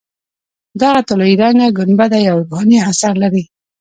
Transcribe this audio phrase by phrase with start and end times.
[0.81, 3.43] دغه طلایي رنګه ګنبده یو روحاني اثر لري.